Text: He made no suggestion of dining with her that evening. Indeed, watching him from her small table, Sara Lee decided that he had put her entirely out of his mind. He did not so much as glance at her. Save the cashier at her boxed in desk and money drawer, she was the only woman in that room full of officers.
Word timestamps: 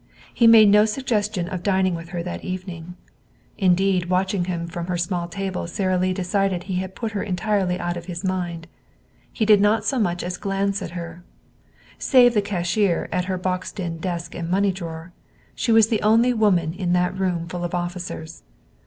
He 0.33 0.47
made 0.47 0.69
no 0.69 0.85
suggestion 0.85 1.47
of 1.47 1.61
dining 1.61 1.93
with 1.93 2.09
her 2.09 2.23
that 2.23 2.43
evening. 2.43 2.95
Indeed, 3.59 4.09
watching 4.09 4.45
him 4.45 4.65
from 4.65 4.87
her 4.87 4.97
small 4.97 5.27
table, 5.27 5.67
Sara 5.67 5.95
Lee 5.95 6.11
decided 6.11 6.61
that 6.61 6.65
he 6.65 6.77
had 6.77 6.95
put 6.95 7.11
her 7.11 7.21
entirely 7.21 7.79
out 7.79 7.97
of 7.97 8.05
his 8.05 8.23
mind. 8.23 8.65
He 9.31 9.45
did 9.45 9.61
not 9.61 9.85
so 9.85 9.99
much 9.99 10.23
as 10.23 10.37
glance 10.37 10.81
at 10.81 10.97
her. 10.97 11.23
Save 11.99 12.33
the 12.33 12.41
cashier 12.41 13.09
at 13.11 13.25
her 13.25 13.37
boxed 13.37 13.79
in 13.79 13.99
desk 13.99 14.33
and 14.33 14.49
money 14.49 14.71
drawer, 14.71 15.13
she 15.53 15.71
was 15.71 15.89
the 15.89 16.01
only 16.01 16.33
woman 16.33 16.73
in 16.73 16.93
that 16.93 17.15
room 17.19 17.47
full 17.47 17.63
of 17.63 17.75
officers. 17.75 18.41